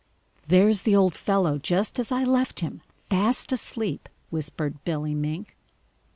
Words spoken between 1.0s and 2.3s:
fellow just as I